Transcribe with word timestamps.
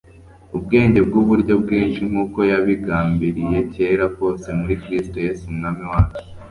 ubwenge 0.57 0.99
bw'uburyo 1.07 1.53
bwinshi 1.63 2.01
nk'uko 2.09 2.39
yabigambiriye 2.51 3.57
kera 3.73 4.05
kose 4.17 4.47
muri 4.59 4.73
Kristo 4.83 5.17
Yesu 5.25 5.43
Umwami 5.53 5.83
wacu." 5.91 6.21